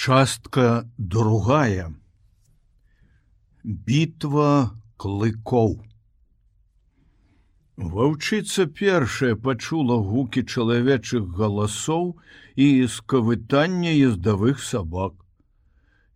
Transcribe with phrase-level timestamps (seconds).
[0.00, 1.90] Частка другая.
[3.64, 5.74] Бітва клыкоў.
[7.76, 12.08] Ваўчыца першая пачула гукі чалавечых галасоў
[12.56, 15.20] і скавытання ездавых сабак.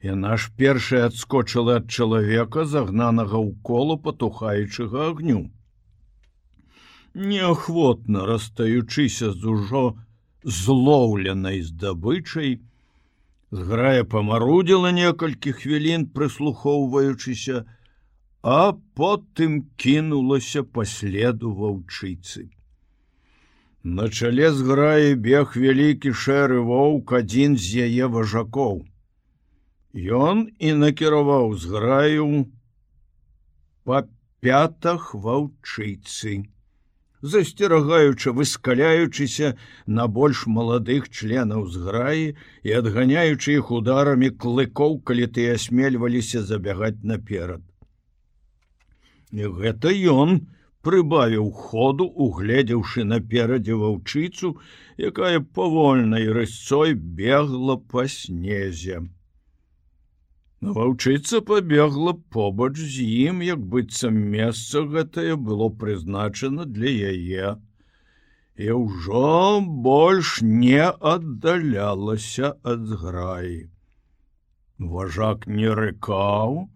[0.00, 5.40] Яна ж першая адскочыла ад чалавека, загнанага ў кола патухаючага агню.
[7.12, 9.88] Неахвотна растаючыся з ужо
[10.40, 12.64] злоўленай здабычай,
[13.54, 17.60] Зграя памарудзіла некалькі хвілін, прыслухоўваючыся,
[18.42, 19.52] а потым
[19.82, 22.48] кінулася па следу ваўчыцы.
[23.98, 28.82] На чале зграі бег вялікі шэры воўк адзін з яе важакоў.
[30.18, 32.26] Ён і накіраваў зграю
[33.86, 34.02] па
[34.42, 36.34] пятах ваўчыцы
[37.24, 39.54] засцерагаючы выскаляючыся
[39.98, 42.26] на больш маладых членаў зграі
[42.68, 47.64] і адганяючы іх ударамі клыкоў, калі ты асмельваліся забягаць наперад.
[49.32, 50.44] І гэта ён
[50.84, 54.54] прыбавіў ходу, угледзеўшы наперадзе ваўчыцу,
[55.00, 59.00] якая павольнай рысцой бегла па снезе.
[60.60, 67.54] Ваўчыца пабегла побач з ім, як быццам месца гэтае было прызначана для яе.
[68.56, 73.68] І ўжо больш не аддалялася ад зграі.
[74.78, 76.68] Важак не рыкаў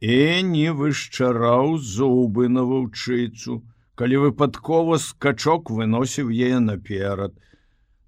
[0.00, 0.16] і
[0.52, 3.60] не вышчараў зубы на ваўчыцу,
[3.94, 7.36] калі выпадкова скачок выносіў яе наперад.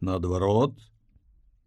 [0.01, 0.81] Наадварот,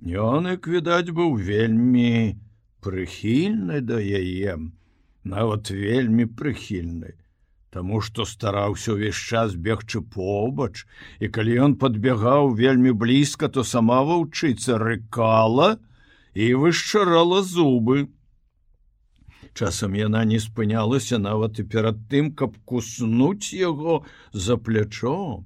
[0.06, 2.38] Ён, як відаць, быў вельмі,
[2.86, 4.58] прыхільны да яе,
[5.36, 7.16] нават вельмі прыхільны,
[7.76, 10.86] Таму што стараўся ўвесь час бегчы побач,
[11.20, 15.68] і калі ён падбягаў вельмі блізка, то сама ваўчыца рыкала
[16.40, 18.08] і вышчарала зубы.
[19.52, 24.00] Часам яна не спынялася нават і перад тым, каб куснуць яго
[24.32, 25.44] за плячо.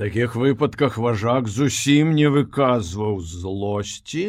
[0.00, 4.26] Такіх выпадках важак зусім не выказваў злосці,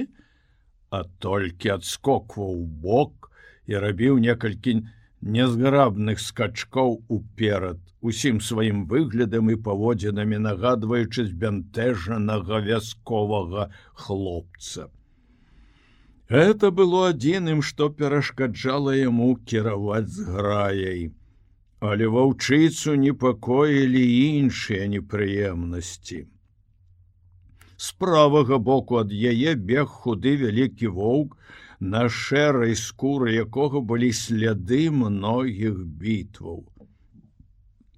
[0.90, 2.56] а толькі адскокваў
[2.86, 3.30] бок
[3.70, 4.80] і рабіў некалькі
[5.22, 14.88] незграбных скачкоў уперад усім сваім выглядам і паводзінамі нагадваючы збянтэжанага вясковага хлопца.
[16.30, 21.06] Это было адзіным, што перашкаджала яму кіраваць з граяй,
[21.80, 24.04] але ваўчыцу непакоілі
[24.40, 26.26] іншыя непрыемнасці
[27.80, 31.38] з правага боку ад яе бег худы вялікі воўк,
[31.80, 36.66] на шэрай скуры якога былі сляды многіх бітваў.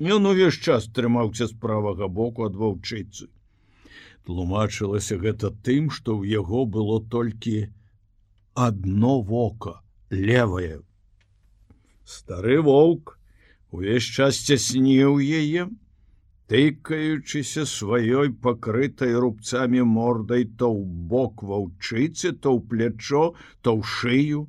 [0.02, 3.30] Ён увесь час трымаўся з правага боку ад ваўчыцы.
[4.30, 7.74] Тлумачылася гэта тым, што ў яго было толькі
[8.54, 9.82] адно вока,
[10.14, 10.86] левае.
[12.06, 13.18] Стары воўк
[13.74, 15.66] увесь час цясніў яе,
[16.52, 23.22] тыкаючыся сваёй пакрытай рубцамі мордай то ў бок ваўчыцы, то ў плячо,
[23.64, 24.42] то ў шыю.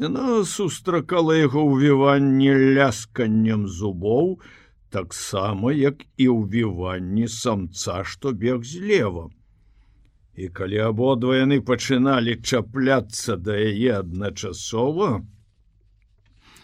[0.00, 4.40] Яна сустракала яго ўвіванне лясканнем зубоў,
[4.88, 9.28] таксама як і ўвіванні самца, што бег злева.
[10.40, 15.20] І калі абодва яны пачыналі чапляцца да яе адначасова,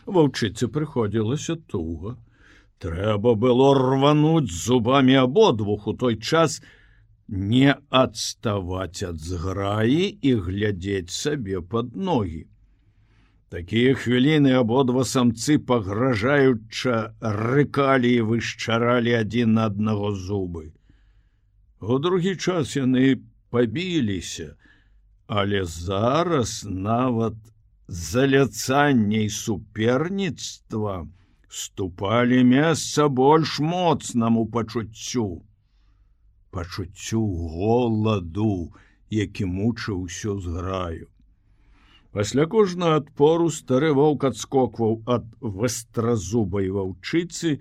[0.08, 2.16] ваўчыцы прыходзілася туга.
[2.78, 6.62] Трэба было рвануць зубамі абодвух у той час
[7.28, 12.44] не адставаць ад зграі і глядзець сабе под ногі.
[13.54, 20.72] Такія хвіліны абодва самцы пагражаюча рыкалі і вышчаралі адзін на аднаго зубы.
[21.80, 23.22] У другі час яны
[23.54, 24.56] пабіліся,
[25.26, 27.36] але зараз нават
[27.86, 31.06] заляцанней суперніцтва,
[31.54, 35.28] ступалі месца больш моцнаму пачуццю.
[36.50, 37.20] Пачуццю
[37.54, 38.72] голаду
[39.10, 41.06] які мучыў усё зграю.
[42.14, 45.30] Пасля кожнага адпору стары воўк адскокваў ад
[45.60, 47.58] вастразубай ваўчыцы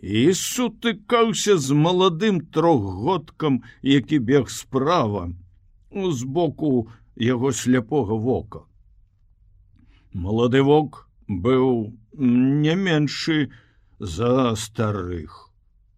[0.00, 5.26] і сутыкаўся з маладым трохгодкам які бег справа
[5.92, 8.64] з боку яго сляпога вока.
[10.12, 13.50] Малады вок быў не меншы
[13.98, 15.50] за старых.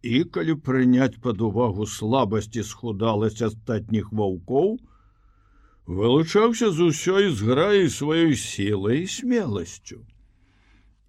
[0.02, 4.76] І калі прыняць пад увагу слабасці схудаласць астатніх ваўкоў,
[5.86, 10.02] вылучаўся з усёй зграі сваёй сілай і смеласцю.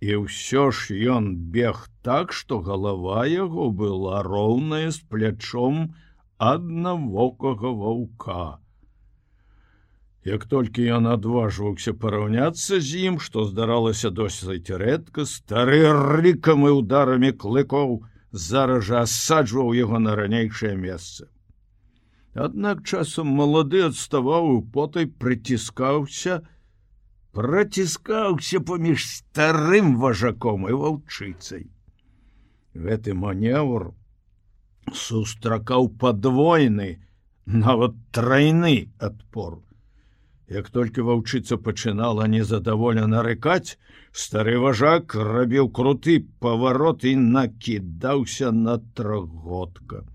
[0.02, 5.96] І ўсё ж ён бег так, што галава яго была роўная з плячом
[6.38, 8.62] аднавокага ваўка.
[10.28, 17.32] Як толькі ён адважваўся параўняцца з ім, што здаралася досыць рэдка, стары рыкам і ударамі
[17.32, 17.94] клыкоў
[18.46, 21.30] зараз жа асаджваў яго на ранейшае месца.
[22.36, 26.42] Аднак часам малады адставаў і потай прыціскаўся,
[27.32, 31.70] праціскаўся паміж старым важаком і ваўчыцай.
[32.76, 33.94] Гэты маневр
[34.92, 36.90] сустракаў падвойны,
[37.48, 39.64] нават трайны адпор.
[40.48, 43.76] Як толькі ваўчыца пачынала незадаволена рыкаць,
[44.16, 50.06] стары важак рабіў круты паварот і накідаўся на трагодка.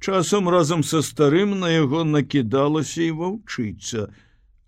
[0.00, 4.08] Часам разам са старым на яго накідалася і ваўчыца,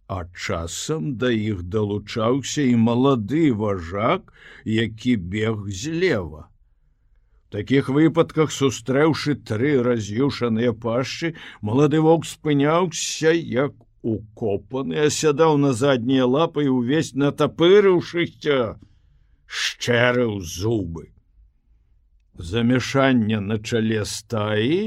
[0.09, 4.33] а часам да іх далучаўся і малады важак,
[4.65, 6.49] які бег злева.
[7.49, 11.33] Такіх выпадках сустрэўшы тры раз'юшаныя пашчы,
[11.65, 13.73] малады воўк спыняўся як
[14.11, 18.59] укопаны асядаў на заднія лапы і увесь натапырыўшыся
[19.47, 21.05] шчэрыў зубы.
[22.39, 24.81] Замяшанне на чале стаі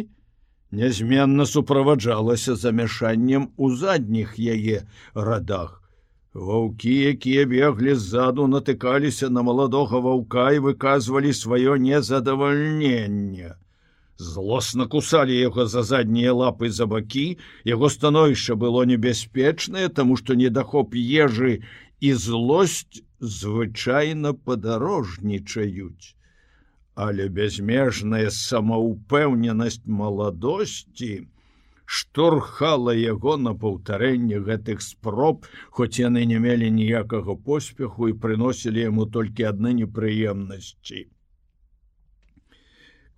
[0.71, 4.83] нязменна суправаджалася замяшаннем у задніх яе
[5.13, 5.81] радах.
[6.33, 13.55] Ваўкі якія беглі ззаду натыкаліся на маладога ваўка і выказвалі сваё незадавальненне
[14.21, 17.25] злосна кусалі яго за заднія лапы за бакі.
[17.65, 21.53] Яго становішча было небяспечнае таму што недахоп ежы
[21.99, 26.15] і злосць звычайна падарожнічаюць.
[26.95, 31.13] Але бязмежная самаупэўненасць маладосці
[31.85, 35.47] штурхала яго на паўтарэнне гэтых спроб
[35.79, 41.07] хоць яны не мелі ніякага поспеху і прыносілі яму толькі адны непрыемнасці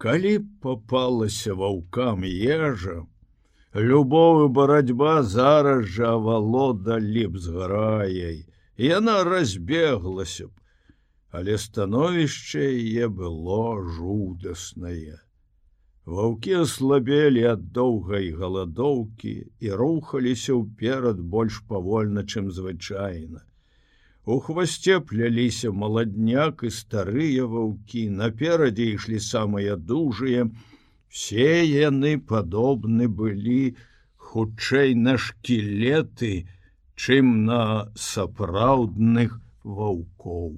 [0.03, 0.31] калі
[0.63, 2.95] попалася ваўкам ежа
[3.89, 8.41] любовы барацьба зараз жа авалодалі б зграей
[8.87, 10.51] яна разбеглася б
[11.39, 13.61] але становішча яе было
[13.95, 15.23] жудаснае
[16.17, 19.33] ваўкі аслабелі ад доўгай галадоўкі
[19.69, 23.47] і рухаліся ўперад больш павольна чым звычайна
[24.25, 30.45] У хвасце пляліся маладняк і старыя ваўкі, наперадзе ішлі самыя дужыя.
[31.11, 33.75] Все яны падобны былі
[34.15, 36.31] хутчэй на шкілеты,
[36.95, 40.55] чым на сапраўдных ваўкоў.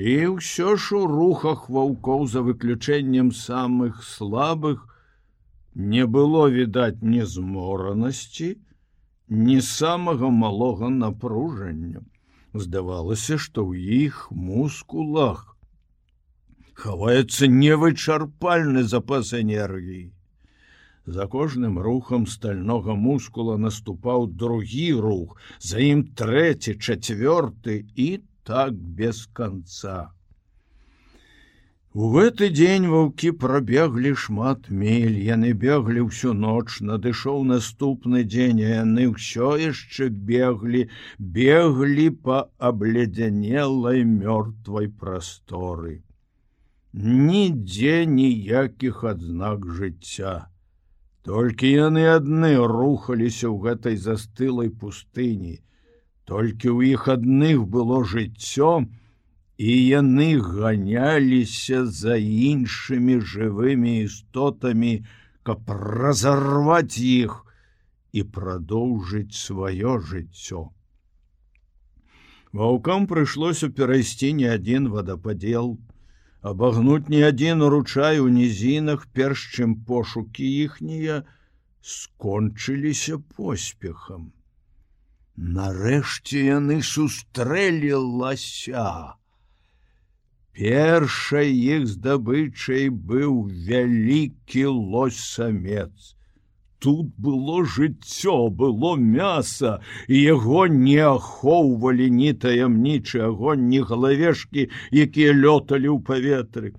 [0.00, 4.88] І ўсё ж у рухах ваўкоў за выключэннем самых слабых
[5.74, 8.50] не было відаць ні зморанасці,
[9.28, 12.00] ні самага малога напружання
[12.54, 15.50] здавалася што ў іх мускулах
[16.74, 20.10] хаваецца невычарпальны запас энергіі.
[21.06, 28.08] За кожным рухам стальнога мускула наступаў другі рух за ім трэці чацвёрты і
[28.48, 30.13] так без канца
[31.94, 39.04] У гэты дзень ваўкі прабеглі шмат мель, яны беглі ўсю ноч, надышоў наступны дзень, яны
[39.10, 40.80] ўсё яшчэ беглі,
[41.36, 42.38] беглі па
[42.70, 46.02] абледзянелай мёртвай прасторы.
[46.98, 50.34] Нідзе ніякіх адзнак жыцця.
[51.22, 55.62] Толькі яны адны рухаліся ў гэтай застылай пустыні.
[56.26, 58.90] Толькі ў іх адных было жыццём,
[59.56, 64.94] і яны ганяліся за іншымі жывымі істотамі,
[65.46, 67.44] каб разарваць іх
[68.12, 70.70] і прадоўжыць сваё жыццё.
[72.54, 75.78] Ваўкам прыйшлося перайсці не адзін вадападзел,
[76.42, 81.22] абагнуць не адзін ручай у нізінах, перш чым пошукі іхнія
[81.82, 84.32] скончыліся поспехам.
[85.36, 87.92] Нарэшце яны сустрэлі
[88.22, 89.18] лася.
[90.54, 96.14] Першай іх здабычай быў вялікі лось самец.
[96.78, 105.32] Тут было жыццё, было мяса, і яго не ахоўвалі ні таямнічы агонь, ні галавешкі, якія
[105.32, 106.74] лёталі ў паветры.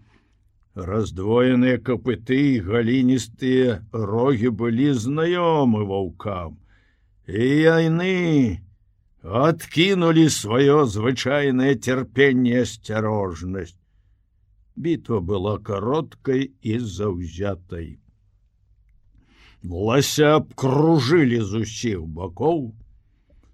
[0.76, 6.56] Раздвоеныя капыты і галіністыя рогі былі знаёмы ваўкам.
[7.28, 8.64] І яны
[9.26, 13.76] откинули свое звычайное терпение асцярожнасць
[14.76, 18.00] битва была короткой и заўзятой
[19.64, 22.76] лася обкружили з усіх бокоў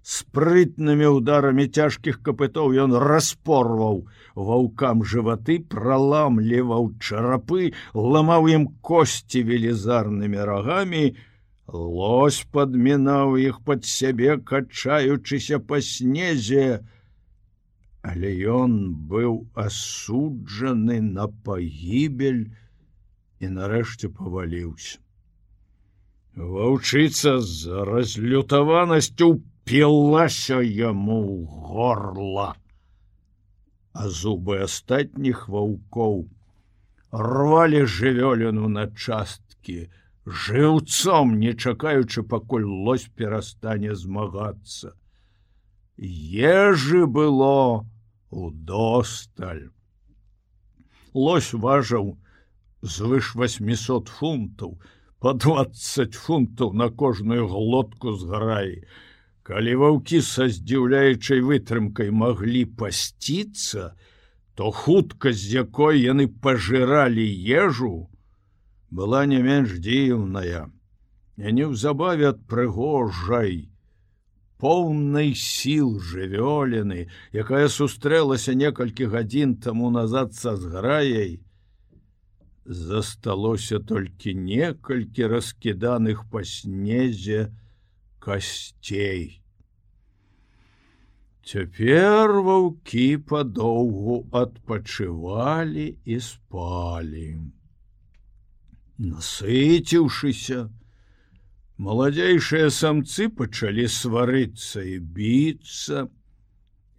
[0.02, 4.04] спрытными ударами цяжкіх капытоў ён распорваў
[4.36, 11.16] ваўкам жываты праламліваў чарапы ламаў ім косці велізарными рогами
[11.72, 16.84] Лось падмінаў іх пад сябе, качаючыся па снезе,
[18.02, 18.72] Але ён
[19.10, 22.50] быў асуджаны на пагібель
[23.38, 24.98] і нарэшце паваліўся.
[26.34, 29.28] Ваўчыца з разлютаванасцю
[29.64, 32.48] пілася яму горла,
[33.92, 36.26] а зубы астатніх ваўкоў
[37.12, 39.86] рвалі жывёліну на часткі,
[40.26, 44.94] жыўцом не чакаючы пакуль лось перастане змагацца.
[45.98, 47.86] Ежы было
[48.30, 49.70] удосталь.
[51.12, 52.16] Лось важаў
[52.82, 54.78] звыш 800 фунтаў,
[55.18, 58.78] по 20 фунтаў на кожную глотку з граі.
[59.42, 63.94] Калі ваўкі са здзіўляючай вытрымкай маглі пасціцца,
[64.54, 68.08] то хутка з якой яны пажыралі ежу,
[68.92, 70.68] была не менш дзіўная.
[71.40, 73.72] Я неўзабаве ад прыгожай,
[74.60, 81.40] поўнай сіл жывёліны, якая сустрэлася некалькі гадзін таму назад са зграяй,
[82.66, 87.48] засталося толькі некалькі раскіданых па снезе
[88.20, 89.40] касцей.
[91.48, 97.26] Цяпер ваўкі падоўгу адпачывалі і спалі
[99.10, 100.58] насыціўшыся
[101.86, 106.06] маладзейшыя самцы пачалі сварыцца і біцца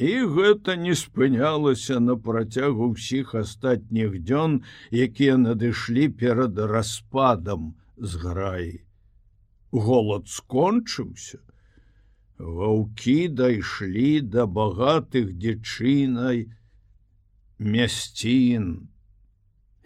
[0.03, 4.59] і гэта не спынялася на працягу ўсіх астатніх дзён
[5.07, 8.73] якія надышлі перад распадам з граі
[9.87, 11.39] голод скончыўся
[12.37, 16.47] ваўкі дайшлі да багатых дзічынай
[17.75, 18.67] мясцін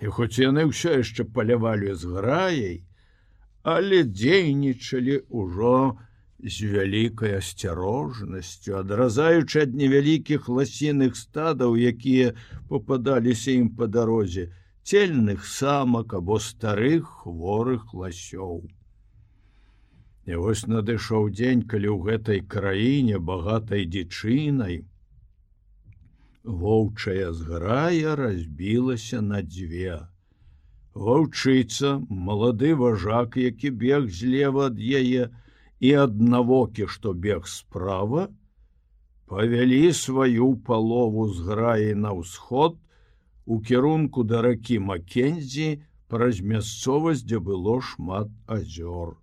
[0.01, 2.75] І хоць яны ўсё яшчэ палявалі з граяй,
[3.63, 5.97] але дзейнічалі ўжо
[6.37, 12.37] з вялікай асцярожнасцю, адразаючы ад невялікіх ласіных стадаў, якія
[12.69, 14.53] попадаліся ім па дарозе,
[14.85, 18.69] цельных самак або старых хворых ласёў.
[20.29, 24.85] І вось надышоў дзень, калі ў гэтай краіне багатай дзічынай,
[26.47, 30.07] воўчая зграя разбілася на дзве.
[30.95, 35.29] Ваўчыца, малады важак, які бег злева ад яе
[35.79, 38.29] і аднавокі, што бег справа,
[39.27, 42.79] павялі сваю палову з граі на ўсход
[43.45, 49.19] у кірунку да ракі Макензі праз мясцовасць, дзе было шмат азёр.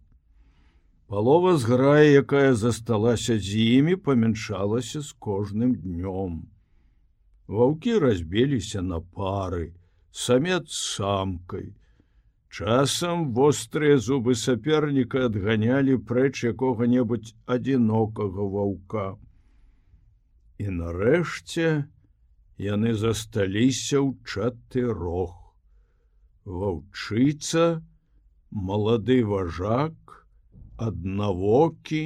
[1.09, 6.54] Палова з граі, якая засталася з імі, памяншалася з кожным днём.
[7.47, 9.75] Ваўкі разбіліся на пары,
[10.11, 11.75] самец самкай.
[12.49, 19.07] Часам вострыя зубы саперніка адганялі прэч якога-небудзь адзінокага ваўка.
[20.63, 21.85] І нарэшце
[22.63, 25.35] яны засталіся ў чатырох.
[26.47, 27.83] Ваўчыца,
[28.55, 30.25] малады важак,
[30.79, 32.05] аднавокі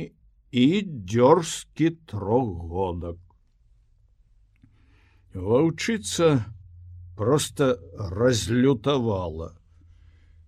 [0.51, 3.28] і дзёрзкі трохгодак.
[5.35, 6.45] Ваўчыца
[7.17, 9.55] просто разлютавала.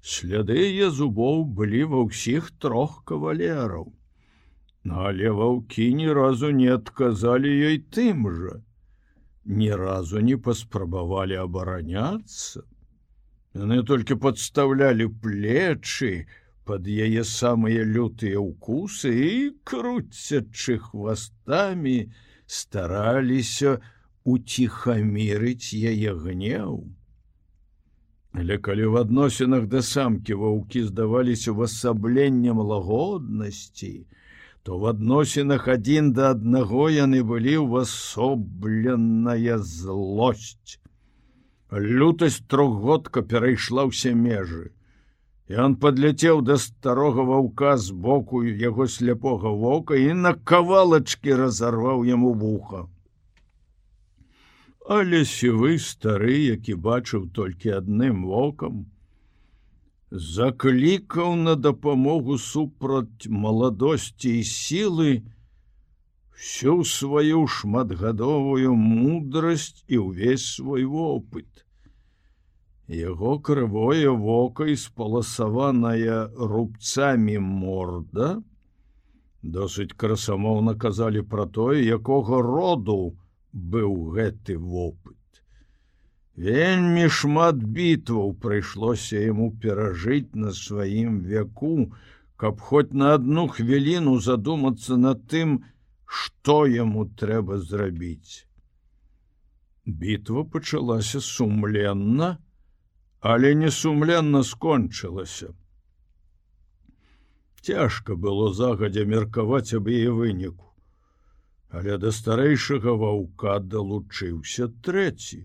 [0.01, 3.93] Сляды яе зубоў былі ва ўсіх трох кавалераў.
[4.89, 8.61] Але ваўкі ні разу не адказалі ёй тым жа.
[9.45, 12.65] Ні разу не паспрабавалі абараняцца.
[13.53, 16.25] Яны толькі падстаўлялі плечы
[16.65, 21.97] под яе самыя лютыя укусы і круцячы хвастамі
[22.47, 23.81] стараліся,
[24.31, 26.81] уціхамірыць яе гнеў.
[28.33, 34.07] Але калі ў адносінах да самкі ваўкі здаваліся увасабленнем лагоднасці,
[34.63, 40.79] то в адносінах адзін да аднаго яны былі ўвасобленая злосць.
[41.73, 44.71] Лютасць трохгодка перайшла ўсе межы.
[45.51, 52.31] Ён падляцеў да старога ваўка з боку яго сляпога вока і на кавалачкі разарваў яму
[52.39, 52.87] вуха
[54.87, 58.87] але сівы стары, які бачыў толькі адным вокам,
[60.11, 65.11] заклікаў на дапамогу супраць маладосці і сілы
[66.35, 71.47] всю сваю шматгадовую мудрасць і ўвесь свой вопыт.
[72.89, 78.43] Яго крывое вока і спаласаваная рубцамі морда,
[79.43, 83.15] досыць красамоўна казалі пра тое, якога роду,
[83.53, 85.17] быў гэты вопыт.
[86.37, 91.93] Вельмі шмат бітваў прыйшлося яму перажыць на сваім вяку,
[92.37, 95.59] каб хоць на одну хвіліну задумацца над тым,
[96.07, 98.47] што яму трэба зрабіць.
[99.85, 102.39] Бітва пачалася сумленна,
[103.21, 105.53] але не сумленна скончылася.
[107.61, 110.70] Цяжка было загадзя меркаваць аб яе выніку,
[111.71, 115.45] але да старэйшага ваўка далучыўся трэці.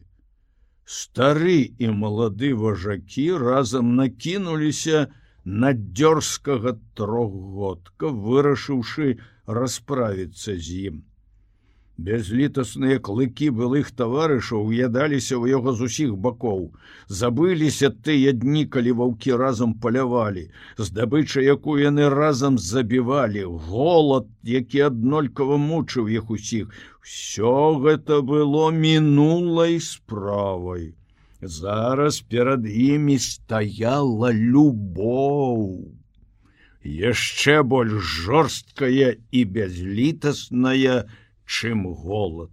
[0.85, 5.07] Стары і малады важакі разам накінуліся
[5.45, 11.03] на дзёрзкага трохгодка, вырашыўшы расправіцца з ім.
[11.97, 16.75] Бязлітасныя клыкі былых таварышаў уядаліся ў яго з усіх бакоў.
[17.07, 20.43] Забыліся тыя дні, калі ваўкі разам палявалі,
[20.75, 26.67] здабыча, якую яны разам забівалі, голад, які аднолькава мучыў іх усіх.
[26.99, 30.91] Всё гэта было мінулай справай.
[31.39, 35.95] Зараз перад імі стаяла любоў.
[36.83, 41.05] Яшчэ больш жорсткая і бязлітасная,
[41.45, 42.51] чым голод.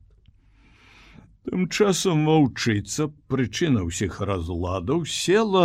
[1.48, 5.64] Тым часам маўчыцца прычына ўсіх разладаў села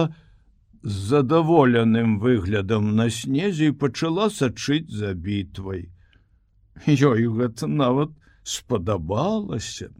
[0.81, 5.89] з задаволеным выглядам на снезе і пачала сачыць за бітвай.
[6.87, 9.91] Ёй гэта нават спадабалася.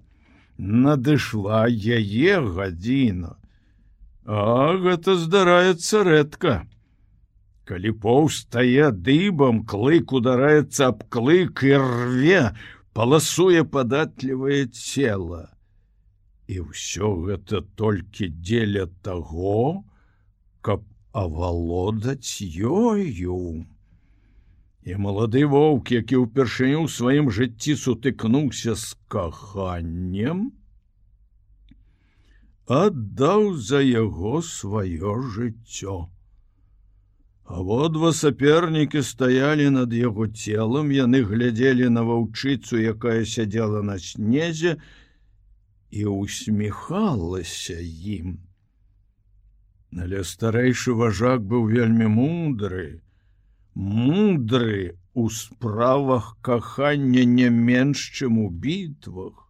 [0.57, 3.35] Надышла яе гадзіна.
[4.25, 6.55] А гэта здараецца рэдка.
[7.67, 12.41] Калі поўстае дыбам, клык удараецца аб клык і рве,
[12.97, 15.43] паласуе падатлівае цела.
[16.49, 19.85] І ўсё гэта толькі дзеля таго,
[20.65, 20.81] каб
[21.13, 23.67] авалодаць ёю.
[24.81, 30.47] І малады воўк, які ўпершыню ў сваім жыцці сутыкнуўся з каханнем,
[32.65, 36.09] аддаў за яго сваё жыццё.
[37.47, 44.75] Абодва сапернікі стаялі над яго целам, яны глядзелі на ваўчыцу, якая сядзела на снезе
[45.89, 48.35] і усміхалася ім.
[49.95, 52.99] Але старэйшы важак быў вельмі мудры,
[53.73, 59.47] мудры у справах кахання не менш, чым у бітвах.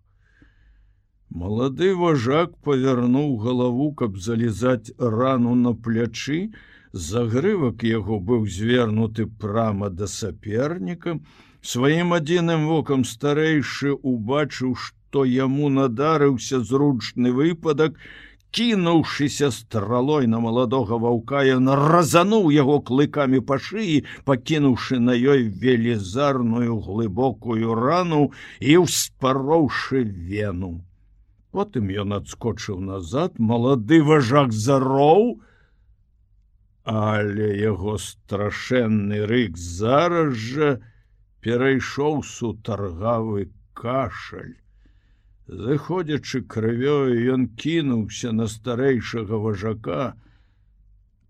[1.34, 6.54] Малады важак павярнуў галаву, каб залізаць рану на плячы,
[6.98, 11.20] загрывак яго быў звернуты прама да саперніка.
[11.62, 17.96] Сваім адзіным вокам старэйшы убачыў што яму надарыўся зручны выпадак.
[18.58, 23.98] Кінуўшыся стралой на маладога ваўка ён разануў яго клыкамі па шыі
[24.30, 28.22] пакінуўшы на ёй велізарную глыбокую рану
[28.60, 30.72] і ўспароўшы вену.
[31.52, 35.28] Потым ён адскочыў назад малады важак зароў
[36.88, 40.70] але яго страшэнны рык зараз жа
[41.44, 44.56] перайшоў сутаргавы кашаль.
[45.48, 50.16] Заходзячы крывёю, ён кінуўся на старэйшага важака,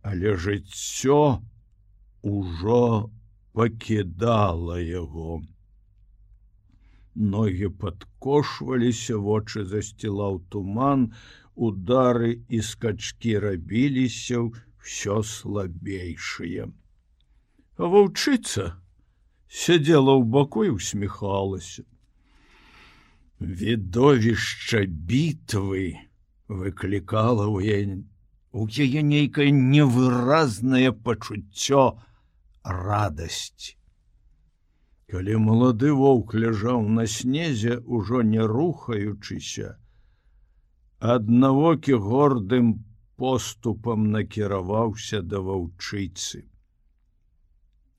[0.02, 1.42] але жыццё
[2.22, 3.10] ужо
[3.54, 5.42] пакідала яго.
[7.18, 11.14] Ногі падкошваліся, вочы засцілаў туман,
[11.58, 14.46] удары і скачкі рабіліся,
[14.88, 16.72] все слабейшие.
[17.76, 18.80] А ваўчыца
[19.52, 21.84] сядзела ў баку і усміхалася.
[23.44, 26.00] Відовішча бітвы
[26.48, 28.00] выклікала у яе
[28.56, 31.84] у яе нейкае невыразнае пачуццё
[32.64, 33.76] радасць.
[35.12, 39.76] Калі малады воўк ляжаў на снезе, ужо не рухаючыся,
[41.00, 42.74] аднавокі гордым
[43.18, 46.46] поступам накіраваўся да ваўчыцы.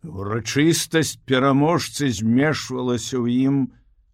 [0.07, 3.57] Урачыстасць пераможцы змешвалася ў ім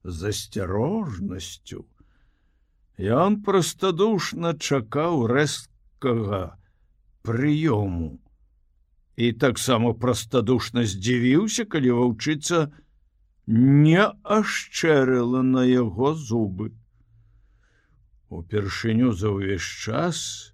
[0.04, 1.84] з асцярожнасцю.
[2.96, 6.56] Ён простадушна чакаў рэзкага
[7.26, 8.16] прыёму
[9.16, 12.72] і таксама простадушна здзівіўся, калі ваўчыца
[13.46, 16.72] не ашчэрыла на яго зубы.
[18.28, 20.53] Упершыню за ўвесь час,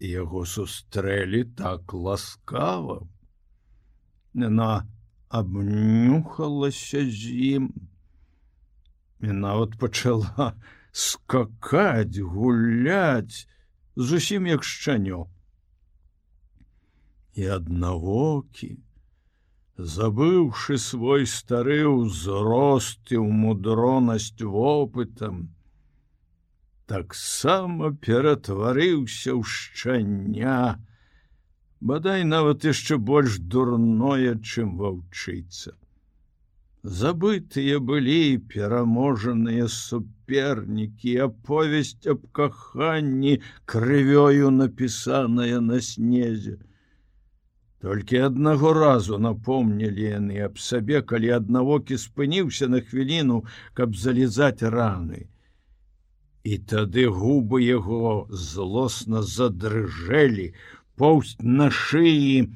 [0.00, 3.06] яго сустрэлі так ласкава.
[4.34, 4.86] Яна
[5.28, 7.22] абнюхалася з
[7.58, 7.72] ім.
[9.20, 10.54] І нават пачала
[10.92, 13.46] скакаць, гуляць,
[13.96, 15.26] зусім як шчанё.
[17.34, 18.78] І аднавокі,
[19.78, 25.57] забыўшы свой стары ўзрост і ў мудронасць вопытам,
[26.88, 30.80] таксама ператварыўся ў шчаня,
[31.80, 35.76] бадай нават яшчэ больш дурное, чым ваўчыцца.
[36.98, 46.56] Забытыя былі пераможаныя супернікі, аповесць аб каханні крывёю напісаная на снезе.
[47.82, 55.26] Толькі аднаго разу напомнілі яны аб сабе, калі аднавокі спыніўся на хвіліну, каб залізаць раны.
[56.48, 60.46] І тады губы яго злосна задрыжэлі,
[61.00, 62.46] поўсць на шыі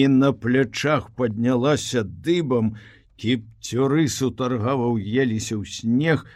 [0.00, 2.72] і на плячах паднялася дыбам,
[3.20, 6.26] кіпцюры сутаргаваў еліся ў снег,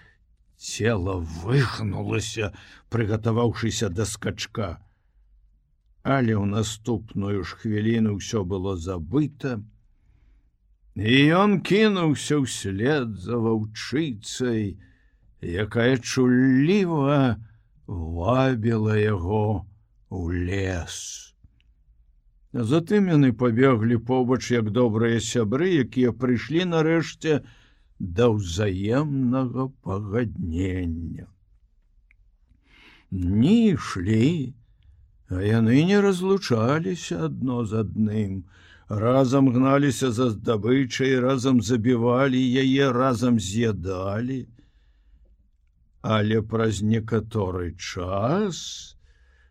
[0.59, 2.53] цела выхнулася,
[2.95, 4.71] прыгатаваўшыся да скачка.
[6.03, 9.59] Але ў наступную ж хвіліну ўсё было забыто,
[10.95, 14.77] І ён кінуўся ўслед за ваўчыцай,
[15.42, 17.37] якая чулліва
[17.87, 19.66] вабіла яго
[20.09, 21.35] у лес.
[22.52, 27.40] Затым яны пабеглі побач як добрыя сябры, якія прыйшлі нарэшце
[27.98, 31.26] да ўзаемнага пагаднення.
[33.11, 34.55] Дні ішлі,
[35.28, 38.44] а яны не разлучаліся адно з адным.
[38.88, 44.44] Разам гналіся за здабычай, разам забівалі яе, разам з'ядалі.
[46.03, 48.99] Але праз некаторы час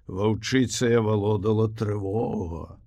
[0.08, 2.78] ваўчыцая валодала трывога.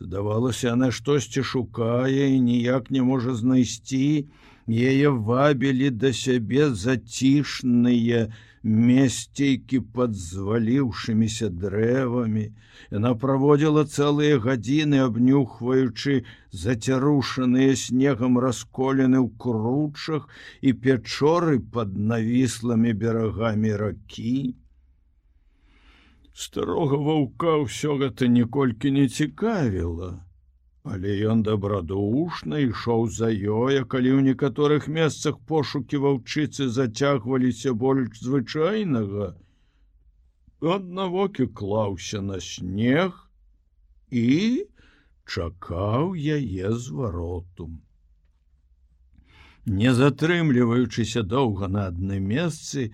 [0.00, 4.28] Здавалася, она штосьці шукае і ніяк не можа знайсці,
[4.64, 8.32] Яе вабілі да сябе зацішныя
[8.64, 12.46] месцейкі пад зваліўшымися дрэвамі.
[12.90, 16.24] Яна праводзіла цэлыя гадзіны, абнюхваючы
[16.64, 20.28] зацярушаныя снегам расколены ў кручах
[20.64, 24.54] і пячоры пад навіслымі берагамі ракі
[26.34, 30.23] старога ваўка ўсё гэта ніколькі не цікавіла,
[30.84, 39.32] але ён дабрадушна ішоў за ёя, калі ў некаторых месцах пошукі ваўчыцы зацягваліся больш звычайнага.
[40.74, 43.16] Аднавокі клаўся на снег
[44.10, 44.28] і
[45.24, 47.72] чакаў яе звароту.
[49.64, 52.90] Не затрымліваючыся доўга на адным месцы,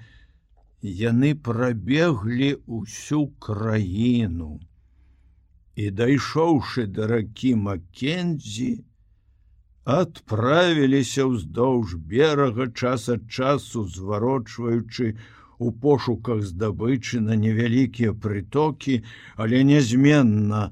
[1.02, 4.60] яны прабеглі ўсю краіну
[5.80, 8.70] і дайшоўшы да ракі Маккензі,
[9.98, 15.14] адправіліся ўздоўж берага час ад часу зварочваючы
[15.66, 19.00] у пошуках здабычы на невялікія прытокі,
[19.36, 20.62] але нязменна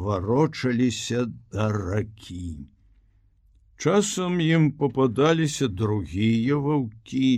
[0.00, 2.48] варочаліся да ракі.
[3.78, 7.30] Часам ім попадаліся другія ваўкі,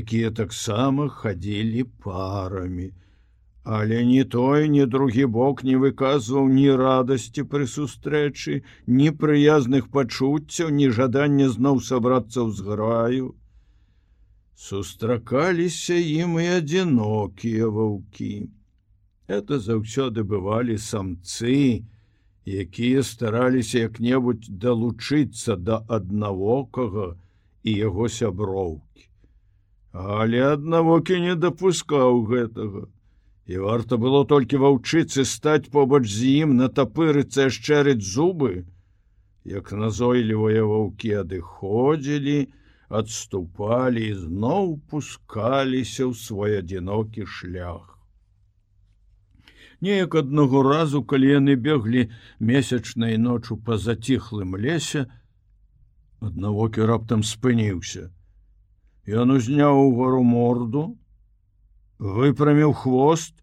[0.00, 2.92] якія таксама хадзілі парамі.
[3.62, 10.70] Але ні той, ні другі бок не выказваў ні радасці пры сустрэчы, ні прыязных пачуццяў,
[10.72, 13.26] ні жадання зноў сабрацца ў зграю.
[14.56, 18.48] Сустракаліся ім і адзінокія ваўкі.
[19.28, 21.84] Это заўсёды бывалі самцы,
[22.44, 27.12] якія стараліся як-небудзь далучыцца да аднавокага
[27.62, 29.04] і яго сяброўкі.
[29.92, 32.88] Але аднавокі не дапускаў гэтага.
[33.50, 38.50] І варта было толькі ваўчыцы стаць побач з ім на тапырыцца шчэрыць зубы,
[39.52, 42.36] як назойлівыя ваўкі адыходзілі,
[43.00, 47.98] адступалі і зноў пускаліся ў свой адзінокі шлях.
[49.82, 52.06] Неяк аднаго разу, калі яны беглі
[52.38, 55.06] месячнай ночу па заціхлым лесе,
[56.22, 58.06] аднавокі раптам спыніўся.
[59.10, 60.86] Ён узняў угору морду,
[61.98, 63.39] выпраміў хвост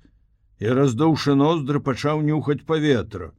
[0.59, 3.31] і раздоўшы ноздры пачаў нюхаць паветра.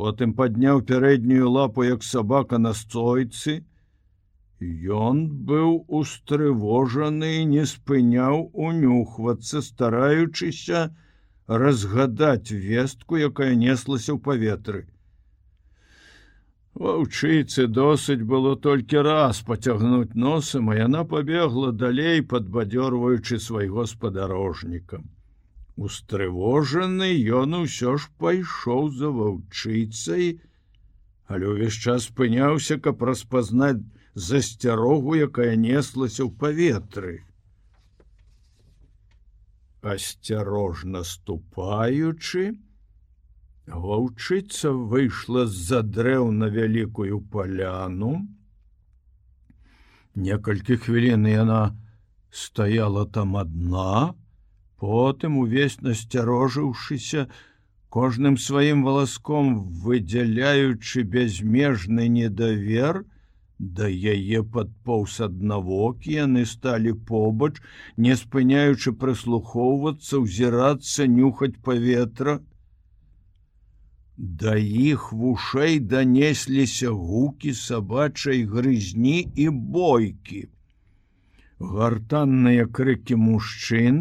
[0.00, 3.64] Потым падняў пярэднюю лапу як сабака на стойцы.
[4.60, 10.88] Ён быў устрывожаны і не спыняў унюхвацца, стараючыся,
[11.48, 14.82] разгадаць вестку, якая неслася ў паветры.
[16.80, 25.00] Ваўчыцы досыць было толькі раз пацягнуць носам, а яна пабегла далей, падбадзёрваючы свайго спадарожніка.
[25.80, 27.08] Устрывожаны
[27.40, 30.28] ён усё ж пайшоў за ваўчыцай,
[31.26, 33.80] але ўвесь час спыняўся, каб распазнаць
[34.28, 37.16] засцярогу, якая неслася ў паветры
[39.82, 42.58] асцярожна ступаючы,
[43.66, 48.26] ваўчыца выйшла з-за дрэў на вялікую паляну.
[50.14, 51.76] Некалькі хвілін яна
[52.30, 54.14] стаяла там адна,
[54.80, 57.28] потым увесь насцярожыўшыся,
[57.88, 63.04] кожным сваім валаском выдзяляючы бязмежны недавер,
[63.60, 67.58] Да яе падпоўс аднавокі яны сталі побач,
[68.04, 72.38] не спыняючы прыслухоўвацца, узірацца, нюхаць паветра.
[74.16, 80.40] Да іх вушэй данесліся гукі сабачай грызні і бойкі.
[81.60, 84.00] Гартанныя крыкі мужчын,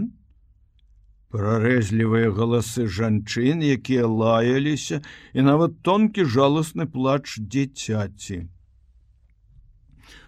[1.34, 5.02] прарэзлівыя галасы жанчын, якія лаяліся,
[5.34, 8.48] і нават тонкі жаласны плач дзіцяці.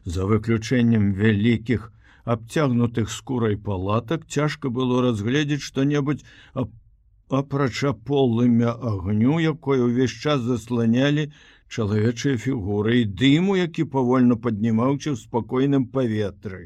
[0.05, 1.89] За выключэннем вялікіх
[2.25, 6.25] абцягнутых скурай палатак цяжка было разгледзець што-небудзь
[7.29, 11.31] апрача полымя агню якое ўвесь час засланялі
[11.71, 16.61] чалавечыя фігуры і дыму які павольна паднімаўся ў спакойным паветры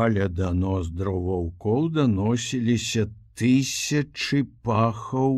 [0.00, 3.08] але да ноздраў ваўкоў даносіліся
[3.40, 5.34] тысячи пахаў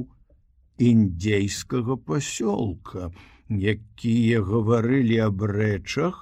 [0.90, 3.08] індзейскага пасёлка
[3.74, 6.20] якія гаварылі аб рэчах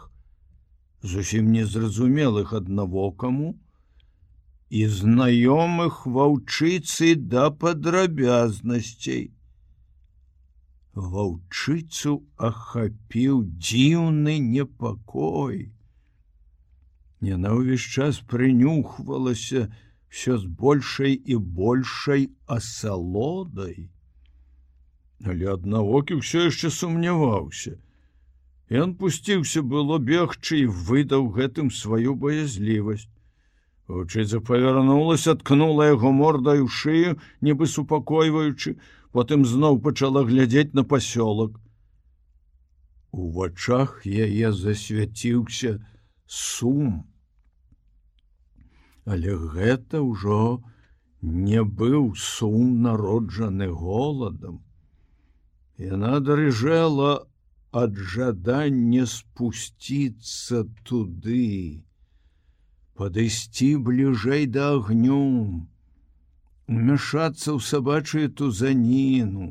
[1.02, 3.52] зусім незразумелых аднавокаму
[4.80, 9.24] і знаёмых ваўчыцы да падрабязнасцей.
[10.94, 12.14] Ваўчыцу
[12.48, 15.60] ахапіў дзіўны непакой
[17.30, 19.70] яна ўвесь час прынюхвалася
[20.12, 23.92] все з большай і большай асалодай
[25.24, 27.78] але аднавокі ўсё яшчэ сумняваўся.
[28.72, 33.08] Ён пусціўся было бегчы і выдаў гэтым сваю баязлівасць.
[33.86, 38.78] Вучыца павярнулася, ткнула яго мордай у шыю, нібы супакойваючы,
[39.12, 41.58] потым зноў пачала глядзець на пасёлак.
[43.12, 45.76] У вачах яе засвяціўся
[46.26, 47.04] сум.
[49.04, 50.62] Але гэта ўжо
[51.22, 54.62] не быў сум народжаны голадам.
[55.78, 57.26] Яна дарыжэла
[57.72, 61.82] ад жадання спусціцца туды,
[62.94, 65.66] падысці бліжэй да агню,
[66.68, 69.50] умяшацца ў сабачую тузаніну,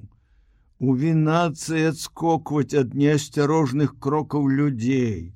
[0.79, 5.33] увінацца і адскокваць ад неасцярожных крокаў людзей.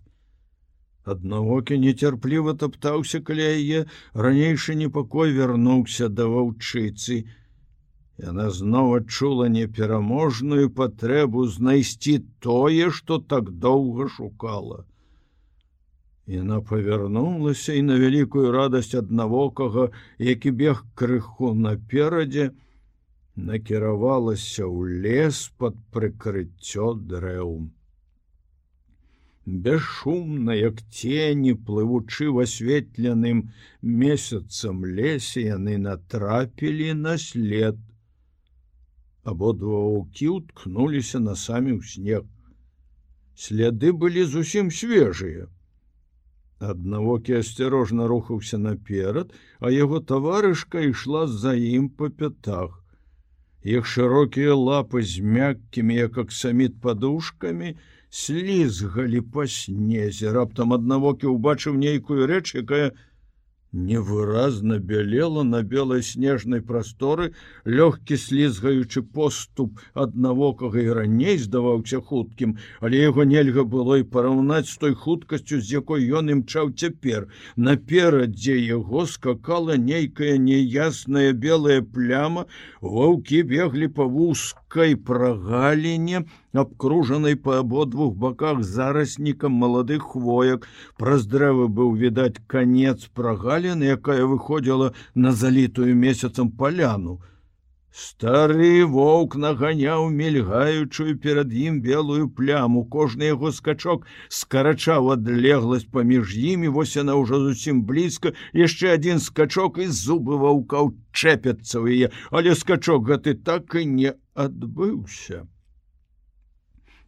[1.05, 3.85] Аднавокі нецярпліва таптаўся каля яе
[4.27, 7.25] ранейшы непакой вярнуўся да ваўчыцы,
[8.23, 12.13] Яна зноў адчула непераможную патрэбу знайсці
[12.45, 14.85] тое, што так доўга шукала.
[16.35, 22.47] Яна павярнулася і на вялікую радасць аднавокага, які бег крыху наперадзе,
[23.35, 27.51] накіравалася ў лес под прыкрыццё дрэў.
[29.45, 37.77] Бесшумна, як тені, плывучы в асветленым месяцам лесе яны натрапілі на след
[39.25, 42.23] абодва ваўкі уткнуліся на самі ў снег.
[43.35, 45.49] Сляды былі зусім свежыя.
[46.61, 52.77] Аднавокі асцярожна рухаўся наперад, а яго таварышка ішла з-за ім па пятах.
[53.65, 57.75] Іх шырокія лапы з мяккімі, як аксаміт падушкамі,
[58.15, 62.87] слізгалі па снезе, раптам аднавокі ўбачыў нейкую рэч, якая,
[63.75, 67.25] невыразна бялела на белой снежнай прасторы
[67.65, 74.77] лёгкі слізгаючы поступ аднавокага і раней здаваўся хуткім але яго нельга было і параўнаць з
[74.83, 77.27] той хуткасцю з якой ён імчаў цяпер.
[77.57, 82.47] Наперадзе яго скакала нейкая неясная белая пляма
[82.81, 84.07] ваўкі беглі па
[84.75, 90.67] вузкай прагаліне абкружанай па абодвух баках зараснікам маладых хвоек.
[90.97, 97.19] Праз дрэвы быў відаць канец прагаліны якая выходзіла на залітую месяцам паляну
[97.95, 102.83] стары воўк наганяў мільгаючую перад ім белую пляму.
[102.95, 104.03] Кожны яго скачок
[104.37, 110.91] скарачаў адлегласць паміж імі вось яна ўжо зусім блізка яшчэ адзін скачок і зубы ваўкаў
[111.15, 112.07] чэпяцца ў яе.
[112.35, 115.45] Але скачок гэты так і не адбыўся.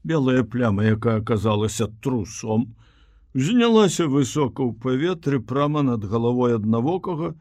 [0.08, 2.71] Белая пляма, якая аказалася трусом,
[3.36, 7.36] знялася высока ў паветры прама над галавой аднавокага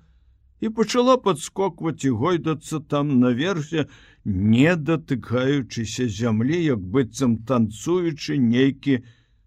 [0.61, 3.87] і пачала падскокваць і гойдацца там наверсе,
[4.25, 9.03] не датыкаючыся зямлі, як быццам танцуючы нейкі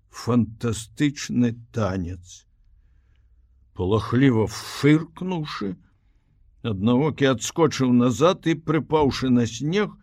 [0.09, 2.45] фантастычны танец.
[3.73, 5.75] Палахліва фыркнуўшы,
[6.63, 9.95] аднавокі адскочыў назад і прыпаўшы на снег,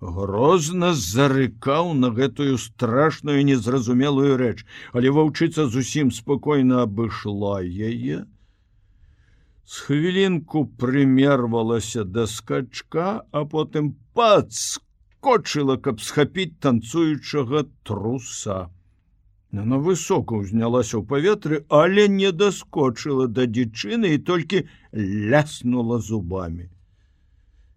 [0.00, 8.26] грозна зарыкаў на гэтую страшную незразумелую рэч, але ваўчыца зусім спакойна абышла яе.
[9.66, 18.70] З хвілінку прымервалася да скачка, а потым падскочыла, каб схапіць танцуючага труса.
[19.50, 24.62] Яна высока ўзнялася ў паветры, але не даскочыла да дзічыны і толькі
[25.34, 26.70] ляснула зубамі.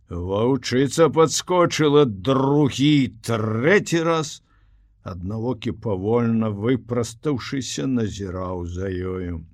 [0.10, 4.41] Ваўчыца падскочыла другі трэці раз,
[5.02, 9.45] аднавокі павольна выпрастаўшыся назіраў за ёю.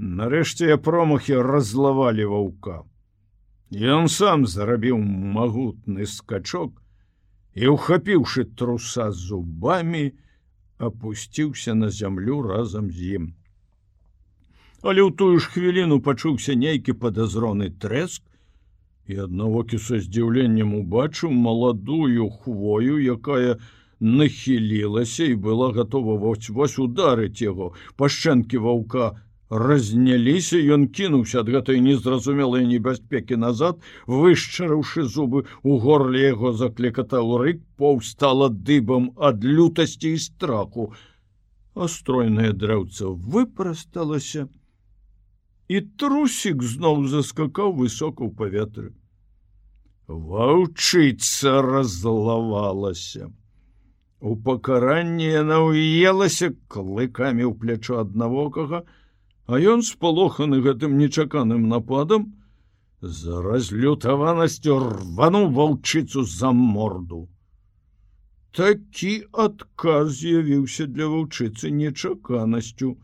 [0.00, 2.76] Нарэшце промахі разлавалі ваўка.
[3.70, 4.96] Ён сам зарабіў
[5.36, 6.72] магутны скачок
[7.52, 10.16] і, ухапіўшы труса зубамі,
[10.80, 13.28] опусціўся на зямлю разам з ім.
[14.80, 18.24] Але ў тую ж хвіліну пачуўся нейкі падазроны трэск,
[19.04, 23.60] і аднавокі са здзіўленнем убачыў маладую хвою, якая
[24.00, 31.80] нахілілася і была гатова вось вось ударыць яго пашчэнкі ваўка разняліся ён кінуўся ад гэтай
[31.82, 40.22] незразумелай небяспекі назад вышчарыўшы зубы у горле яго заклікатаў рык паўстала дыбам ад лютасці і
[40.22, 40.92] страху
[41.74, 44.46] астройнае дрэўца выпрасталася
[45.66, 48.90] і трусік зноў заскакаў высока ў паветры
[50.10, 53.30] Ваўчыца разлавалася.
[54.20, 58.99] У пакаранні яна ўелася клыкамі ў плячо аднавокага, а
[59.48, 62.34] ён спалоханы гэтым нечаканым нападам,
[63.00, 67.28] за разлютаванасцю рвануў ваўчыцу за морду.
[68.52, 72.98] Такі адказ з'явіўся для ваўчыцы нечаканасцю.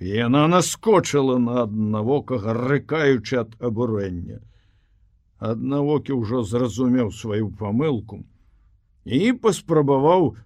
[0.00, 4.40] Яна наскочыла на аднавокага, рыкаючы ад абурэння
[5.38, 8.24] аднавокі ўжо зразумеў сваю памылку
[9.04, 10.36] і паспрабаваў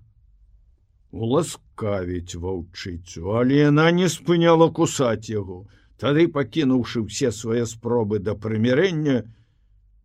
[1.13, 5.67] уласкавіць ваўчыцу, але яна не спыняла кусаць яго.
[6.01, 9.19] Тады пакінуўшы ўсе свае спробы да прымірэння,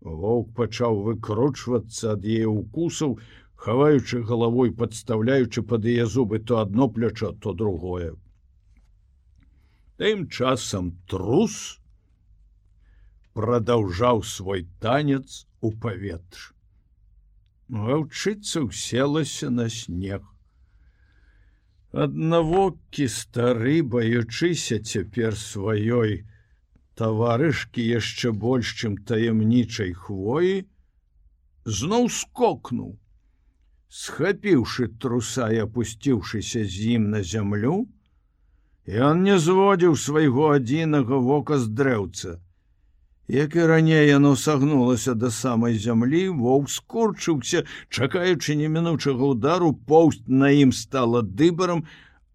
[0.01, 3.15] воўк пачаў выкручвацца ад яе укусаў,
[3.55, 8.13] хаваючы галавой, падстаўляючы пад яе зубы то адно плячо, то другое.
[9.97, 11.79] Тым часам трус,
[13.33, 16.51] продолжаў свой танец у паветр.
[17.69, 20.34] Ваўчыца уселася на снег.
[21.95, 26.27] Аднавокі стары, баючыся цяпер сваёй.
[26.99, 30.67] Таварышкі яшчэ больш, чым таямнічай хвоі,
[31.63, 32.89] зноў скокнуў,
[33.88, 37.88] схапіўшы труса і опусціўшыся з ім на зямлю,
[38.86, 42.38] ён не зводзіў свайго адзінага вока з дрэўца,
[43.27, 50.51] Як і раней яно сагнулася да самай зямлі, воўк скорчыўся, чакаючы немінучага удару, поўсць на
[50.53, 51.85] ім стала дыбарам,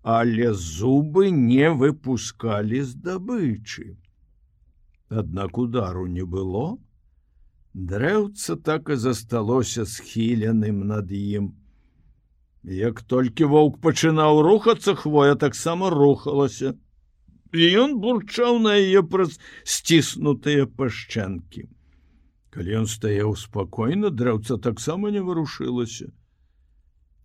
[0.03, 3.95] але зубы не выпускалі здабычы.
[5.11, 6.79] Аднак удару не было.
[7.75, 11.55] Дрэўца так і засталося схіленым над ім.
[12.67, 16.75] Як толькі воўк пачынаў рухацца, хвоя таксама рухалася
[17.53, 21.67] і ён бурчаў на яе праз сціснутыя пашчанкі.
[22.51, 26.11] Калі ён стаяў спакойна, драўца таксама не варушылася.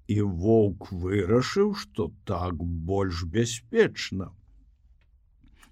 [0.07, 4.29] І воўк вырашыў, што так больш бяспечна.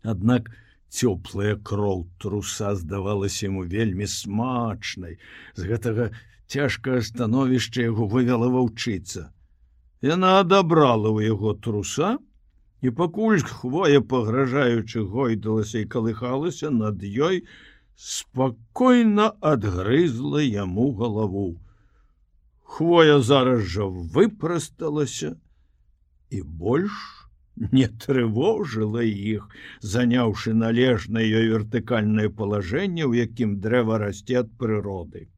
[0.01, 0.49] Аднак
[0.89, 5.17] цёплая кроў труса здавалася яму вельмі смачнай.
[5.57, 6.09] З гэтага
[6.49, 9.29] цяжкае становішча яго вывяла ваўчыца.
[10.01, 12.17] Яна адабрала ў яго труса,
[12.83, 17.45] і пакуль хвоя пагражаючы гойдалася і калыхалася над ёй
[17.95, 21.47] спакойна адгрызла яму галаву.
[22.75, 25.35] Хвоя зараз жа выпрасталася
[26.29, 26.91] і больш
[27.55, 29.47] не трывожыла іх
[29.95, 35.29] заняўшы належнае ёй вертыкальнае палажэнне у якім дрэва расце ад прыроды.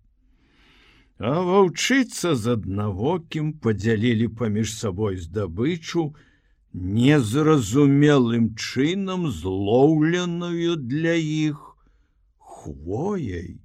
[1.19, 6.13] А ваўчыцца з аднавокім падзялілі паміж сабой здабычу
[6.75, 11.61] незразумелым чынам злоўленую для іх
[12.37, 13.61] хвояй.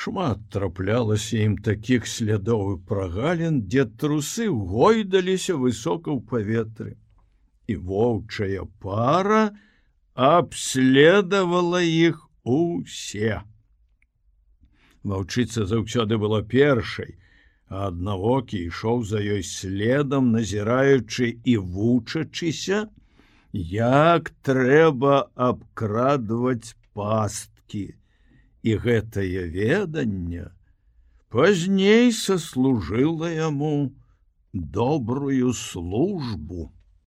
[0.00, 6.96] Шмат траплялася ім такіх слядоў і прагалін, дзе трусы гойдаліся высока ў паветры.
[7.68, 9.52] І воўчая пара
[10.16, 13.44] абследавала іх усе.
[15.04, 17.19] Ваўчыца заўсёды была першай,
[17.70, 22.90] аднавокі ішоў за ёй следам назіраючы і вучачыся
[23.52, 27.94] як трэба абкрадваць пасткі.
[28.62, 30.50] І гэтае веданне
[31.30, 33.94] пазней саслужыла яму
[34.52, 36.68] добрую службу